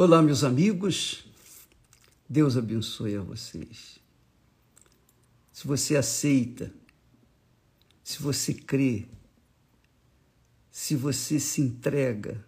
Olá, 0.00 0.22
meus 0.22 0.44
amigos. 0.44 1.24
Deus 2.28 2.56
abençoe 2.56 3.16
a 3.16 3.20
vocês. 3.20 3.98
Se 5.50 5.66
você 5.66 5.96
aceita, 5.96 6.72
se 8.04 8.22
você 8.22 8.54
crê, 8.54 9.06
se 10.70 10.94
você 10.94 11.40
se 11.40 11.60
entrega 11.60 12.46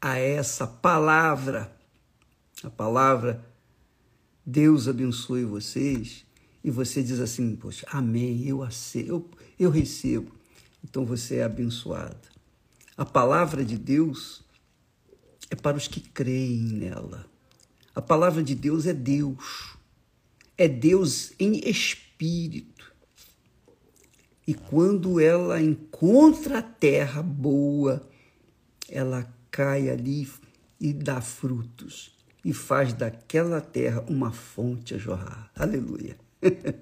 a 0.00 0.18
essa 0.18 0.66
palavra, 0.66 1.72
a 2.64 2.68
palavra 2.68 3.48
Deus 4.44 4.88
abençoe 4.88 5.44
vocês, 5.44 6.24
e 6.64 6.68
você 6.68 7.00
diz 7.00 7.20
assim, 7.20 7.54
poxa, 7.54 7.86
amém, 7.92 8.44
eu 8.44 8.60
aceito, 8.60 9.08
eu, 9.08 9.30
eu 9.56 9.70
recebo, 9.70 10.32
então 10.82 11.04
você 11.04 11.36
é 11.36 11.44
abençoado. 11.44 12.28
A 12.96 13.04
palavra 13.04 13.64
de 13.64 13.78
Deus 13.78 14.43
é 15.54 15.56
para 15.56 15.76
os 15.76 15.86
que 15.86 16.00
creem 16.00 16.62
nela. 16.62 17.24
A 17.94 18.02
palavra 18.02 18.42
de 18.42 18.54
Deus 18.56 18.86
é 18.86 18.92
Deus. 18.92 19.76
É 20.58 20.66
Deus 20.68 21.32
em 21.38 21.60
espírito. 21.68 22.92
E 24.46 24.52
quando 24.52 25.18
ela 25.20 25.62
encontra 25.62 26.58
a 26.58 26.62
terra 26.62 27.22
boa, 27.22 28.06
ela 28.88 29.32
cai 29.50 29.88
ali 29.88 30.28
e 30.78 30.92
dá 30.92 31.20
frutos 31.20 32.12
e 32.44 32.52
faz 32.52 32.92
daquela 32.92 33.60
terra 33.60 34.04
uma 34.08 34.32
fonte 34.32 34.94
a 34.94 34.98
jorrar. 34.98 35.50
Aleluia. 35.54 36.18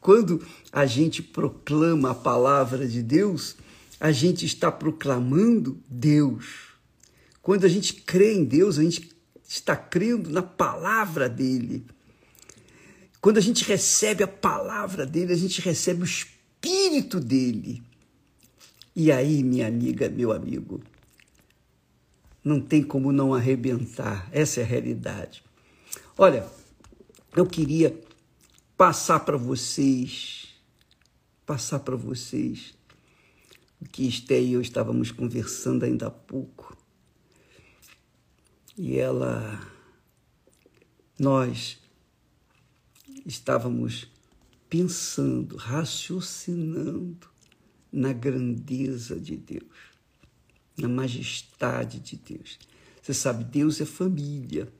Quando 0.00 0.44
a 0.72 0.84
gente 0.84 1.22
proclama 1.22 2.10
a 2.10 2.14
palavra 2.14 2.86
de 2.86 3.00
Deus, 3.00 3.56
a 4.02 4.10
gente 4.10 4.44
está 4.44 4.72
proclamando 4.72 5.80
Deus. 5.88 6.74
Quando 7.40 7.64
a 7.64 7.68
gente 7.68 7.94
crê 7.94 8.34
em 8.34 8.44
Deus, 8.44 8.76
a 8.76 8.82
gente 8.82 9.12
está 9.48 9.76
crendo 9.76 10.28
na 10.28 10.42
palavra 10.42 11.28
dele. 11.28 11.86
Quando 13.20 13.38
a 13.38 13.40
gente 13.40 13.62
recebe 13.62 14.24
a 14.24 14.26
palavra 14.26 15.06
dele, 15.06 15.32
a 15.32 15.36
gente 15.36 15.60
recebe 15.60 16.02
o 16.02 16.04
espírito 16.04 17.20
dele. 17.20 17.80
E 18.96 19.12
aí, 19.12 19.44
minha 19.44 19.68
amiga, 19.68 20.08
meu 20.08 20.32
amigo, 20.32 20.82
não 22.42 22.60
tem 22.60 22.82
como 22.82 23.12
não 23.12 23.32
arrebentar. 23.32 24.28
Essa 24.32 24.62
é 24.62 24.64
a 24.64 24.66
realidade. 24.66 25.44
Olha, 26.18 26.44
eu 27.36 27.46
queria 27.46 27.96
passar 28.76 29.20
para 29.20 29.36
vocês, 29.36 30.48
passar 31.46 31.78
para 31.78 31.94
vocês 31.94 32.74
que 33.90 34.06
Esté 34.06 34.40
e 34.40 34.52
eu 34.52 34.60
estávamos 34.60 35.10
conversando 35.10 35.84
ainda 35.84 36.06
há 36.06 36.10
pouco. 36.10 36.76
E 38.76 38.98
ela, 38.98 39.60
nós 41.18 41.78
estávamos 43.26 44.08
pensando, 44.68 45.56
raciocinando 45.56 47.28
na 47.92 48.12
grandeza 48.12 49.20
de 49.20 49.36
Deus, 49.36 49.76
na 50.76 50.88
majestade 50.88 52.00
de 52.00 52.16
Deus. 52.16 52.58
Você 53.02 53.12
sabe, 53.12 53.44
Deus 53.44 53.80
é 53.80 53.84
família. 53.84 54.72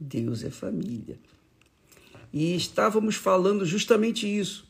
Deus 0.00 0.42
é 0.42 0.50
família. 0.50 1.18
E 2.32 2.54
estávamos 2.54 3.16
falando 3.16 3.64
justamente 3.64 4.26
isso. 4.26 4.67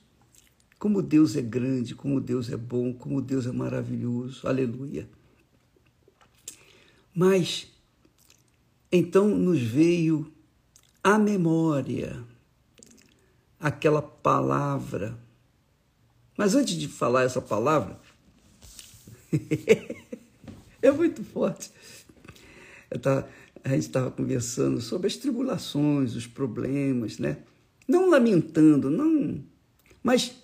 Como 0.78 1.02
Deus 1.02 1.34
é 1.34 1.42
grande, 1.42 1.94
como 1.94 2.20
Deus 2.20 2.50
é 2.50 2.56
bom, 2.56 2.92
como 2.92 3.20
Deus 3.20 3.46
é 3.46 3.52
maravilhoso. 3.52 4.46
Aleluia. 4.46 5.08
Mas 7.12 7.66
então 8.92 9.28
nos 9.28 9.60
veio 9.60 10.32
à 11.02 11.18
memória 11.18 12.24
aquela 13.58 14.00
palavra. 14.00 15.18
Mas 16.36 16.54
antes 16.54 16.74
de 16.76 16.86
falar 16.86 17.24
essa 17.24 17.42
palavra, 17.42 17.98
é 20.80 20.90
muito 20.92 21.24
forte. 21.24 21.72
Tava, 23.02 23.28
a 23.64 23.70
gente 23.70 23.80
estava 23.80 24.10
conversando 24.10 24.80
sobre 24.80 25.08
as 25.08 25.16
tribulações, 25.16 26.14
os 26.14 26.26
problemas, 26.26 27.18
né? 27.18 27.38
Não 27.86 28.08
lamentando, 28.08 28.88
não, 28.88 29.42
mas 30.02 30.37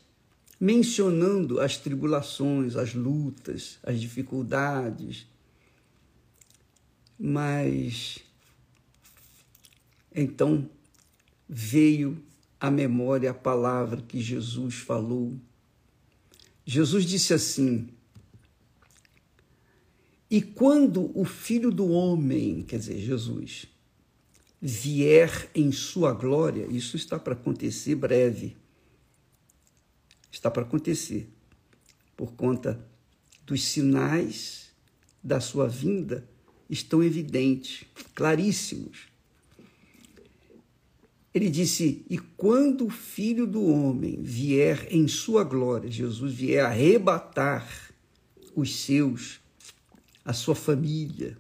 mencionando 0.64 1.60
as 1.60 1.76
tribulações, 1.76 2.74
as 2.74 2.94
lutas, 2.94 3.78
as 3.82 4.00
dificuldades. 4.00 5.26
Mas 7.18 8.20
então 10.14 10.66
veio 11.46 12.16
à 12.58 12.70
memória 12.70 13.30
a 13.30 13.34
palavra 13.34 14.00
que 14.00 14.22
Jesus 14.22 14.76
falou. 14.76 15.38
Jesus 16.64 17.04
disse 17.04 17.34
assim: 17.34 17.90
E 20.30 20.40
quando 20.40 21.12
o 21.14 21.26
filho 21.26 21.70
do 21.70 21.90
homem, 21.90 22.62
quer 22.62 22.78
dizer, 22.78 22.98
Jesus, 23.00 23.66
vier 24.62 25.50
em 25.54 25.70
sua 25.70 26.14
glória, 26.14 26.66
isso 26.70 26.96
está 26.96 27.18
para 27.18 27.34
acontecer 27.34 27.94
breve 27.96 28.56
está 30.44 30.50
para 30.50 30.62
acontecer, 30.62 31.26
por 32.14 32.34
conta 32.34 32.78
dos 33.46 33.64
sinais 33.64 34.74
da 35.22 35.40
sua 35.40 35.66
vinda 35.66 36.28
estão 36.68 37.02
evidentes, 37.02 37.86
claríssimos. 38.14 39.08
Ele 41.32 41.48
disse: 41.48 42.04
E 42.10 42.18
quando 42.18 42.84
o 42.84 42.90
filho 42.90 43.46
do 43.46 43.64
homem 43.64 44.22
vier 44.22 44.86
em 44.90 45.08
sua 45.08 45.44
glória, 45.44 45.90
Jesus 45.90 46.34
vier 46.34 46.62
arrebatar 46.62 47.66
os 48.54 48.76
seus, 48.76 49.40
a 50.22 50.34
sua 50.34 50.54
família, 50.54 51.38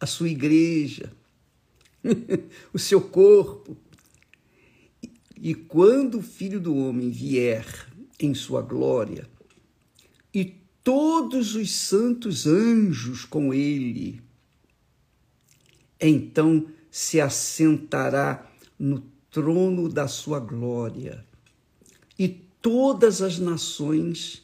a 0.00 0.06
sua 0.06 0.30
igreja, 0.30 1.12
o 2.72 2.78
seu 2.78 3.02
corpo. 3.02 3.76
E 5.36 5.54
quando 5.54 6.20
o 6.20 6.22
filho 6.22 6.58
do 6.58 6.74
homem 6.74 7.10
vier 7.10 7.94
em 8.20 8.34
sua 8.34 8.62
glória, 8.62 9.28
e 10.32 10.44
todos 10.82 11.54
os 11.54 11.70
santos 11.72 12.46
anjos 12.46 13.24
com 13.24 13.52
ele. 13.52 14.22
Então 16.00 16.66
se 16.90 17.20
assentará 17.20 18.50
no 18.78 19.00
trono 19.30 19.88
da 19.88 20.08
sua 20.08 20.38
glória, 20.38 21.24
e 22.18 22.28
todas 22.28 23.20
as 23.22 23.38
nações 23.38 24.42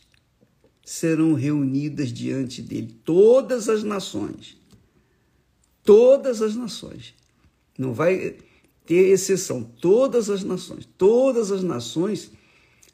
serão 0.85 1.35
reunidas 1.35 2.13
diante 2.13 2.61
dele. 2.61 2.99
Todas 3.05 3.69
as 3.69 3.83
nações. 3.83 4.57
Todas 5.85 6.43
as 6.43 6.55
nações. 6.55 7.15
Não 7.79 7.93
vai 7.95 8.37
ter 8.85 9.09
exceção. 9.09 9.63
Todas 9.63 10.29
as 10.29 10.45
nações. 10.45 10.87
Todas 10.99 11.51
as 11.51 11.63
nações 11.63 12.31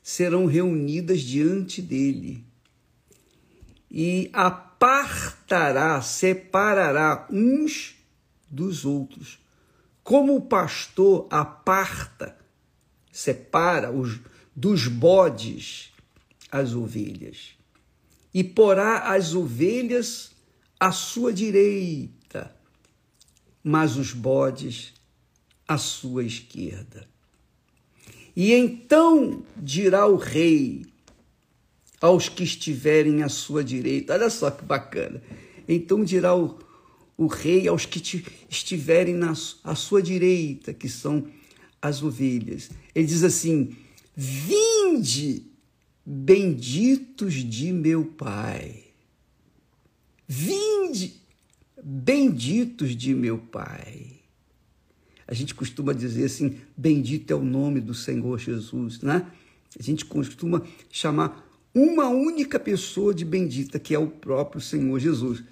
serão 0.09 0.47
reunidas 0.47 1.21
diante 1.21 1.83
dele 1.83 2.43
e 3.91 4.31
apartará, 4.33 6.01
separará 6.01 7.29
uns 7.31 7.95
dos 8.49 8.87
outros, 8.87 9.39
como 10.03 10.35
o 10.35 10.41
pastor 10.41 11.27
aparta, 11.29 12.39
separa 13.13 13.93
os 13.93 14.19
dos 14.57 14.89
bodes 14.89 15.93
as 16.51 16.73
ovelhas, 16.75 17.51
e 18.33 18.43
porá 18.43 19.15
as 19.15 19.35
ovelhas 19.35 20.31
à 20.81 20.91
sua 20.91 21.35
direita, 21.35 22.57
mas 23.63 23.97
os 23.97 24.15
bodes 24.15 24.95
à 25.69 25.77
sua 25.77 26.25
esquerda. 26.25 27.07
E 28.39 28.53
então 28.53 29.43
dirá 29.57 30.07
o 30.07 30.15
rei 30.15 30.87
aos 32.01 32.29
que 32.29 32.45
estiverem 32.45 33.25
à 33.25 33.29
sua 33.29 33.65
direita. 33.65 34.13
Olha 34.13 34.31
só 34.31 34.49
que 34.49 34.65
bacana. 34.65 35.21
Então 35.67 36.05
dirá 36.05 36.37
o, 36.37 36.57
o 37.17 37.27
rei 37.27 37.67
aos 37.67 37.85
que 37.85 37.99
te, 37.99 38.25
estiverem 38.49 39.17
na, 39.17 39.33
à 39.65 39.75
sua 39.75 40.01
direita, 40.01 40.73
que 40.73 40.89
são 40.89 41.27
as 41.83 42.01
ovelhas. 42.01 42.71
Ele 42.95 43.09
diz 43.09 43.25
assim: 43.25 43.77
Vinde, 44.15 45.43
benditos 46.07 47.35
de 47.35 47.73
meu 47.73 48.05
Pai. 48.05 48.85
Vinde, 50.29 51.21
benditos 51.83 52.95
de 52.95 53.15
meu 53.15 53.39
Pai. 53.39 54.18
A 55.29 55.35
gente 55.35 55.55
costuma 55.55 55.93
dizer 55.93 56.25
assim: 56.25 56.59
bendito 56.75 57.31
é 57.31 57.37
o 57.37 57.45
nome 57.45 57.81
do 57.83 57.93
Senhor 57.93 58.39
Jesus, 58.39 59.03
né? 59.03 59.31
A 59.79 59.83
gente 59.83 60.07
costuma 60.07 60.67
chamar 60.91 61.47
uma 61.75 62.09
única 62.09 62.59
pessoa 62.59 63.15
de 63.15 63.27
bendita, 63.27 63.79
que 63.79 63.95
é 63.95 63.99
o 63.99 64.09
próprio 64.09 64.61
Senhor 64.61 64.99
Jesus. 64.99 65.45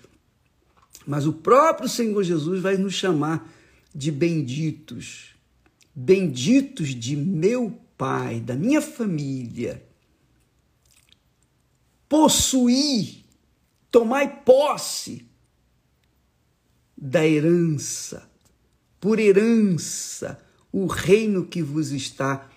Mas 1.06 1.26
o 1.26 1.32
próprio 1.32 1.88
Senhor 1.88 2.22
Jesus 2.22 2.62
vai 2.62 2.78
nos 2.78 2.94
chamar 2.94 3.52
de 3.94 4.10
benditos, 4.10 5.36
benditos 5.94 6.88
de 6.88 7.14
meu 7.14 7.78
Pai, 7.98 8.40
da 8.40 8.54
minha 8.54 8.80
família. 8.82 9.82
Possuir, 12.08 13.24
tomai 13.90 14.42
posse 14.42 15.26
da 16.96 17.26
herança, 17.26 18.28
por 19.06 19.20
herança, 19.20 20.36
o 20.72 20.86
reino 20.86 21.46
que 21.46 21.62
vos 21.62 21.92
está 21.92 22.50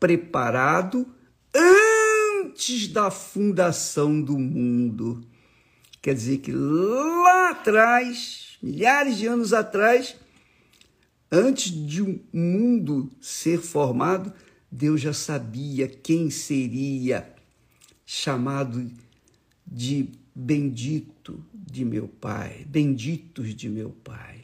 preparado 0.00 1.06
antes 1.54 2.88
da 2.88 3.08
fundação 3.08 4.20
do 4.20 4.36
mundo. 4.36 5.24
Quer 6.02 6.16
dizer 6.16 6.38
que 6.38 6.50
lá 6.50 7.50
atrás, 7.50 8.58
milhares 8.60 9.16
de 9.16 9.28
anos 9.28 9.52
atrás, 9.52 10.16
antes 11.30 11.70
de 11.70 12.02
um 12.02 12.18
mundo 12.32 13.08
ser 13.20 13.60
formado, 13.60 14.32
Deus 14.68 15.00
já 15.00 15.12
sabia 15.12 15.86
quem 15.86 16.30
seria 16.30 17.32
chamado 18.04 18.90
de 19.64 20.08
bendito 20.34 21.46
de 21.54 21.84
meu 21.84 22.08
Pai, 22.08 22.66
benditos 22.68 23.54
de 23.54 23.68
meu 23.68 23.90
Pai. 23.90 24.41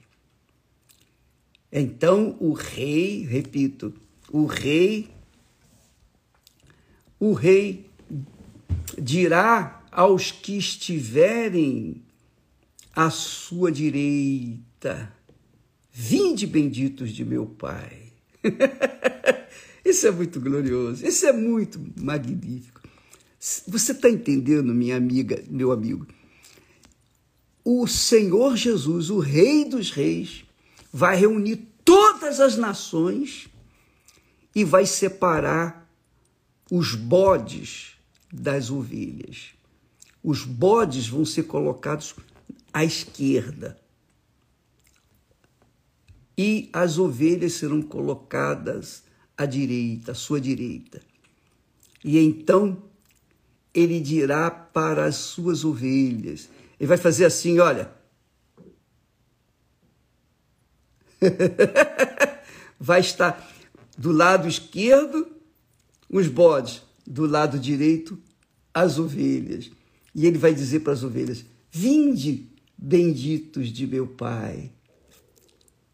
Então 1.70 2.36
o 2.40 2.52
rei, 2.52 3.24
repito, 3.24 3.92
o 4.30 4.46
rei, 4.46 5.08
o 7.20 7.32
rei 7.32 7.86
dirá 8.98 9.82
aos 9.90 10.30
que 10.30 10.56
estiverem 10.56 12.02
à 12.94 13.10
sua 13.10 13.70
direita: 13.70 15.12
Vinde 15.92 16.46
benditos 16.46 17.10
de 17.10 17.24
meu 17.24 17.46
Pai. 17.46 18.12
Isso 19.84 20.06
é 20.06 20.10
muito 20.10 20.38
glorioso, 20.38 21.06
isso 21.06 21.24
é 21.24 21.32
muito 21.32 21.80
magnífico. 21.96 22.82
Você 23.66 23.92
está 23.92 24.10
entendendo, 24.10 24.74
minha 24.74 24.96
amiga, 24.96 25.42
meu 25.48 25.72
amigo? 25.72 26.06
O 27.64 27.86
Senhor 27.86 28.54
Jesus, 28.54 29.08
o 29.08 29.18
Rei 29.18 29.64
dos 29.64 29.90
Reis, 29.90 30.44
vai 30.98 31.16
reunir 31.16 31.58
todas 31.84 32.40
as 32.40 32.56
nações 32.56 33.48
e 34.52 34.64
vai 34.64 34.84
separar 34.84 35.88
os 36.68 36.96
bodes 36.96 37.92
das 38.32 38.68
ovelhas. 38.68 39.50
Os 40.20 40.42
bodes 40.42 41.06
vão 41.06 41.24
ser 41.24 41.44
colocados 41.44 42.16
à 42.72 42.84
esquerda 42.84 43.78
e 46.36 46.68
as 46.72 46.98
ovelhas 46.98 47.52
serão 47.52 47.80
colocadas 47.80 49.04
à 49.36 49.46
direita, 49.46 50.10
à 50.10 50.14
sua 50.16 50.40
direita. 50.40 51.00
E 52.04 52.18
então 52.18 52.82
ele 53.72 54.00
dirá 54.00 54.50
para 54.50 55.04
as 55.04 55.14
suas 55.14 55.64
ovelhas, 55.64 56.48
ele 56.80 56.88
vai 56.88 56.98
fazer 56.98 57.24
assim, 57.24 57.60
olha, 57.60 57.88
vai 62.78 63.00
estar 63.00 63.46
do 63.96 64.12
lado 64.12 64.48
esquerdo 64.48 65.26
os 66.08 66.28
bodes, 66.28 66.82
do 67.06 67.26
lado 67.26 67.58
direito 67.58 68.18
as 68.72 68.98
ovelhas. 68.98 69.70
E 70.14 70.26
ele 70.26 70.38
vai 70.38 70.54
dizer 70.54 70.80
para 70.80 70.92
as 70.92 71.02
ovelhas: 71.02 71.44
Vinde, 71.70 72.48
benditos 72.76 73.72
de 73.72 73.86
meu 73.86 74.06
Pai. 74.06 74.70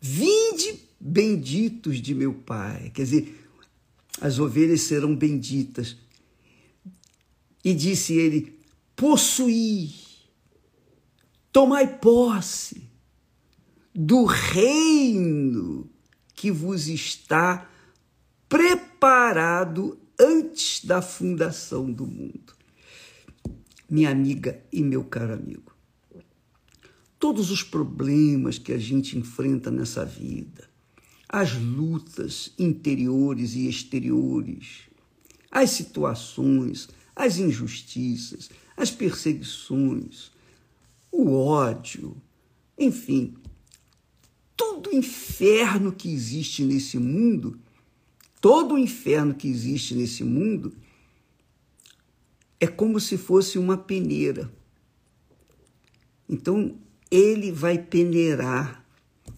Vinde, 0.00 0.80
benditos 1.00 2.00
de 2.00 2.14
meu 2.14 2.34
Pai. 2.34 2.90
Quer 2.94 3.02
dizer, 3.02 3.48
as 4.20 4.38
ovelhas 4.38 4.82
serão 4.82 5.16
benditas. 5.16 5.96
E 7.64 7.72
disse 7.72 8.14
ele: 8.14 8.58
Possuí, 8.94 9.94
tomai 11.50 11.98
posse 11.98 12.93
do 13.94 14.24
reino 14.24 15.88
que 16.34 16.50
vos 16.50 16.88
está 16.88 17.70
preparado 18.48 19.96
antes 20.18 20.84
da 20.84 21.00
fundação 21.00 21.92
do 21.92 22.04
mundo. 22.04 22.54
Minha 23.88 24.10
amiga 24.10 24.60
e 24.72 24.82
meu 24.82 25.04
caro 25.04 25.34
amigo, 25.34 25.72
todos 27.20 27.52
os 27.52 27.62
problemas 27.62 28.58
que 28.58 28.72
a 28.72 28.78
gente 28.78 29.16
enfrenta 29.16 29.70
nessa 29.70 30.04
vida, 30.04 30.68
as 31.28 31.54
lutas 31.54 32.52
interiores 32.58 33.54
e 33.54 33.68
exteriores, 33.68 34.88
as 35.50 35.70
situações, 35.70 36.88
as 37.14 37.38
injustiças, 37.38 38.50
as 38.76 38.90
perseguições, 38.90 40.32
o 41.12 41.32
ódio, 41.32 42.16
enfim, 42.76 43.36
todo 44.56 44.90
o 44.90 44.94
inferno 44.94 45.92
que 45.92 46.12
existe 46.12 46.64
nesse 46.64 46.98
mundo, 46.98 47.58
todo 48.40 48.74
o 48.74 48.78
inferno 48.78 49.34
que 49.34 49.48
existe 49.48 49.94
nesse 49.94 50.22
mundo, 50.22 50.74
é 52.60 52.66
como 52.66 52.98
se 53.00 53.16
fosse 53.18 53.58
uma 53.58 53.76
peneira. 53.76 54.50
Então, 56.28 56.78
ele 57.10 57.52
vai 57.52 57.78
peneirar, 57.78 58.84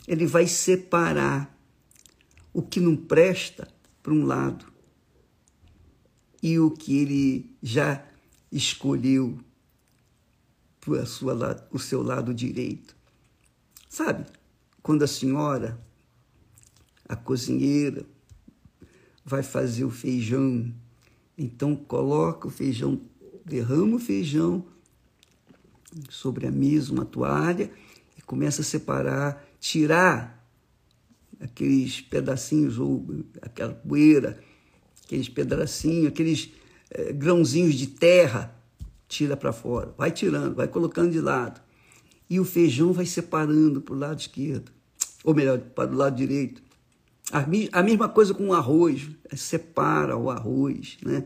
ele 0.06 0.26
vai 0.26 0.46
separar 0.46 1.54
o 2.52 2.62
que 2.62 2.80
não 2.80 2.96
presta 2.96 3.68
para 4.02 4.12
um 4.12 4.24
lado 4.24 4.72
e 6.42 6.58
o 6.58 6.70
que 6.70 6.96
ele 6.96 7.56
já 7.62 8.06
escolheu 8.52 9.38
para 10.80 11.66
o 11.72 11.78
seu 11.78 12.02
lado 12.02 12.32
direito. 12.32 12.96
Sabe? 13.88 14.26
Quando 14.86 15.02
a 15.02 15.08
senhora, 15.08 15.76
a 17.08 17.16
cozinheira, 17.16 18.06
vai 19.24 19.42
fazer 19.42 19.82
o 19.82 19.90
feijão, 19.90 20.72
então 21.36 21.74
coloca 21.74 22.46
o 22.46 22.50
feijão, 22.52 23.00
derrama 23.44 23.96
o 23.96 23.98
feijão 23.98 24.64
sobre 26.08 26.46
a 26.46 26.52
mesa, 26.52 26.92
uma 26.92 27.04
toalha, 27.04 27.68
e 28.16 28.22
começa 28.22 28.62
a 28.62 28.64
separar, 28.64 29.44
tirar 29.58 30.48
aqueles 31.40 32.00
pedacinhos 32.00 32.78
ou 32.78 33.04
aquela 33.42 33.74
poeira, 33.74 34.40
aqueles 35.04 35.28
pedacinhos, 35.28 36.06
aqueles 36.06 36.52
é, 36.90 37.12
grãozinhos 37.12 37.74
de 37.74 37.88
terra, 37.88 38.56
tira 39.08 39.36
para 39.36 39.52
fora, 39.52 39.92
vai 39.98 40.12
tirando, 40.12 40.54
vai 40.54 40.68
colocando 40.68 41.10
de 41.10 41.20
lado. 41.20 41.60
E 42.30 42.38
o 42.38 42.44
feijão 42.44 42.92
vai 42.92 43.04
separando 43.04 43.80
para 43.80 43.92
o 43.92 43.98
lado 43.98 44.20
esquerdo 44.20 44.75
ou 45.26 45.34
melhor, 45.34 45.58
para 45.58 45.90
o 45.90 45.94
lado 45.96 46.16
direito. 46.16 46.62
A, 47.32 47.82
mesma 47.82 48.08
coisa 48.08 48.32
com 48.32 48.46
o 48.46 48.54
arroz, 48.54 49.08
separa 49.34 50.16
o 50.16 50.30
arroz, 50.30 50.96
né? 51.02 51.24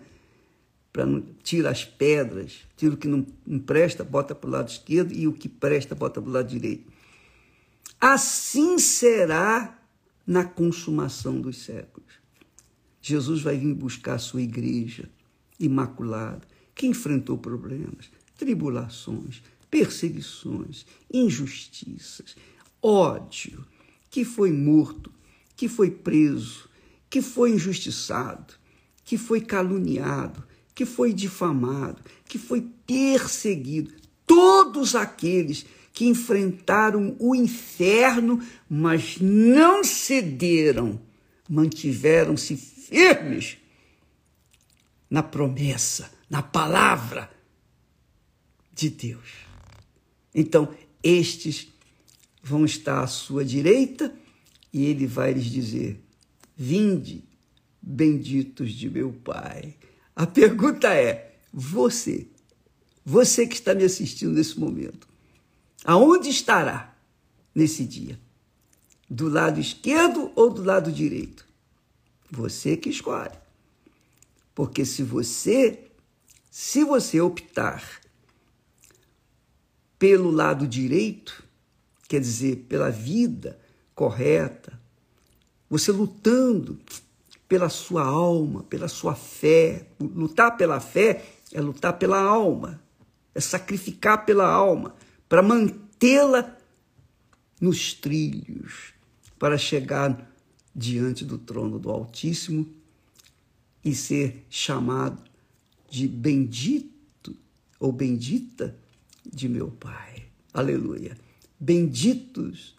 Para 0.90 1.04
tira 1.42 1.70
as 1.70 1.84
pedras, 1.84 2.60
tira 2.76 2.94
o 2.94 2.96
que 2.96 3.06
não, 3.06 3.24
não 3.46 3.58
presta, 3.58 4.02
bota 4.02 4.34
para 4.34 4.48
o 4.48 4.50
lado 4.50 4.68
esquerdo 4.70 5.12
e 5.12 5.28
o 5.28 5.34
que 5.34 5.50
presta, 5.50 5.94
bota 5.94 6.20
para 6.20 6.30
o 6.30 6.32
lado 6.32 6.48
direito. 6.48 6.90
Assim 8.00 8.78
será 8.78 9.78
na 10.26 10.44
consumação 10.44 11.38
dos 11.38 11.58
séculos. 11.58 12.08
Jesus 13.02 13.42
vai 13.42 13.58
vir 13.58 13.74
buscar 13.74 14.14
a 14.14 14.18
sua 14.18 14.40
igreja 14.40 15.10
imaculada, 15.58 16.48
que 16.74 16.86
enfrentou 16.86 17.36
problemas, 17.36 18.10
tribulações, 18.38 19.42
perseguições, 19.70 20.86
injustiças, 21.12 22.34
ódio, 22.82 23.64
que 24.10 24.24
foi 24.24 24.50
morto, 24.50 25.12
que 25.56 25.68
foi 25.68 25.90
preso, 25.90 26.68
que 27.08 27.22
foi 27.22 27.52
injustiçado, 27.52 28.54
que 29.04 29.16
foi 29.16 29.40
caluniado, 29.40 30.42
que 30.74 30.84
foi 30.84 31.12
difamado, 31.12 32.02
que 32.24 32.38
foi 32.38 32.66
perseguido. 32.86 33.92
Todos 34.26 34.94
aqueles 34.94 35.64
que 35.92 36.06
enfrentaram 36.06 37.16
o 37.18 37.34
inferno, 37.34 38.42
mas 38.68 39.18
não 39.20 39.84
cederam, 39.84 41.00
mantiveram-se 41.48 42.56
firmes 42.56 43.58
na 45.10 45.22
promessa, 45.22 46.10
na 46.28 46.42
palavra 46.42 47.30
de 48.72 48.88
Deus. 48.88 49.28
Então, 50.34 50.72
estes 51.02 51.68
vão 52.42 52.64
estar 52.64 53.02
à 53.02 53.06
sua 53.06 53.44
direita 53.44 54.14
e 54.72 54.86
ele 54.86 55.06
vai 55.06 55.32
lhes 55.32 55.46
dizer: 55.46 56.00
Vinde, 56.56 57.24
benditos 57.80 58.72
de 58.72 58.88
meu 58.88 59.12
Pai. 59.12 59.76
A 60.14 60.26
pergunta 60.26 60.94
é: 60.94 61.36
você, 61.52 62.26
você 63.04 63.46
que 63.46 63.54
está 63.54 63.74
me 63.74 63.84
assistindo 63.84 64.32
nesse 64.32 64.58
momento, 64.58 65.10
Aonde 65.84 66.28
estará 66.28 66.94
nesse 67.54 67.84
dia? 67.84 68.20
Do 69.08 69.28
lado 69.28 69.58
esquerdo 69.58 70.30
ou 70.36 70.50
do 70.50 70.62
lado 70.62 70.92
direito? 70.92 71.46
Você 72.30 72.76
que 72.76 72.90
escolhe. 72.90 73.36
Porque 74.54 74.84
se 74.84 75.02
você 75.02 75.86
se 76.50 76.84
você 76.84 77.20
optar 77.20 78.00
pelo 79.98 80.30
lado 80.30 80.66
direito, 80.66 81.44
quer 82.10 82.20
dizer, 82.20 82.66
pela 82.68 82.90
vida 82.90 83.56
correta, 83.94 84.80
você 85.68 85.92
lutando 85.92 86.76
pela 87.48 87.68
sua 87.68 88.02
alma, 88.02 88.64
pela 88.64 88.88
sua 88.88 89.14
fé. 89.14 89.86
Lutar 90.00 90.56
pela 90.56 90.80
fé 90.80 91.24
é 91.52 91.60
lutar 91.60 91.96
pela 92.00 92.20
alma, 92.20 92.82
é 93.32 93.40
sacrificar 93.40 94.26
pela 94.26 94.50
alma 94.50 94.96
para 95.28 95.40
mantê-la 95.40 96.56
nos 97.60 97.94
trilhos, 97.94 98.92
para 99.38 99.56
chegar 99.56 100.28
diante 100.74 101.24
do 101.24 101.38
trono 101.38 101.78
do 101.78 101.90
Altíssimo 101.90 102.68
e 103.84 103.94
ser 103.94 104.44
chamado 104.50 105.22
de 105.88 106.08
bendito 106.08 107.36
ou 107.78 107.92
bendita 107.92 108.76
de 109.24 109.48
meu 109.48 109.70
Pai. 109.70 110.24
Aleluia. 110.52 111.29
Benditos 111.62 112.74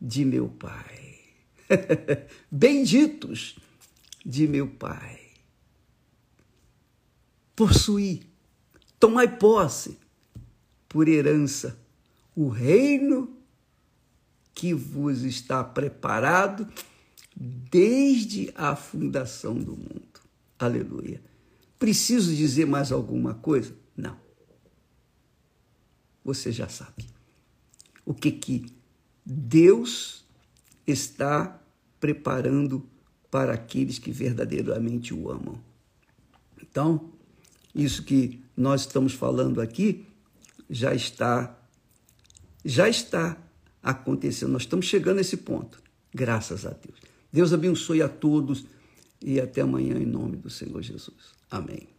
de 0.00 0.24
meu 0.24 0.48
Pai. 0.48 1.18
Benditos 2.48 3.56
de 4.24 4.46
meu 4.46 4.68
Pai. 4.68 5.18
Possuí, 7.56 8.22
tomai 9.00 9.36
posse 9.36 9.98
por 10.88 11.08
herança 11.08 11.76
o 12.36 12.48
reino 12.48 13.36
que 14.54 14.72
vos 14.72 15.22
está 15.22 15.64
preparado 15.64 16.68
desde 17.36 18.52
a 18.54 18.76
fundação 18.76 19.54
do 19.54 19.72
mundo. 19.72 20.20
Aleluia. 20.56 21.20
Preciso 21.76 22.32
dizer 22.36 22.66
mais 22.66 22.92
alguma 22.92 23.34
coisa? 23.34 23.74
Não. 23.96 24.16
Você 26.24 26.52
já 26.52 26.68
sabe. 26.68 27.11
O 28.04 28.14
que 28.14 28.30
que 28.32 28.66
Deus 29.24 30.24
está 30.86 31.60
preparando 32.00 32.84
para 33.30 33.54
aqueles 33.54 33.98
que 33.98 34.10
verdadeiramente 34.10 35.14
o 35.14 35.30
amam. 35.30 35.58
Então, 36.60 37.10
isso 37.74 38.02
que 38.02 38.42
nós 38.56 38.82
estamos 38.82 39.14
falando 39.14 39.60
aqui 39.60 40.06
já 40.68 40.94
está 40.94 41.58
já 42.64 42.88
está 42.88 43.36
acontecendo. 43.82 44.52
Nós 44.52 44.62
estamos 44.62 44.86
chegando 44.86 45.18
a 45.18 45.20
esse 45.20 45.38
ponto. 45.38 45.82
Graças 46.14 46.66
a 46.66 46.70
Deus. 46.70 47.00
Deus 47.32 47.52
abençoe 47.52 48.02
a 48.02 48.08
todos 48.08 48.66
e 49.20 49.40
até 49.40 49.62
amanhã 49.62 49.96
em 49.96 50.06
nome 50.06 50.36
do 50.36 50.50
Senhor 50.50 50.82
Jesus. 50.82 51.32
Amém. 51.50 51.91